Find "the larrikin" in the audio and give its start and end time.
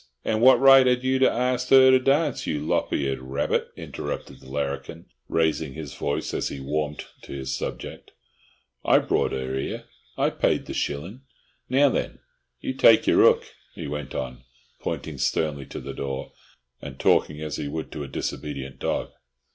4.39-5.05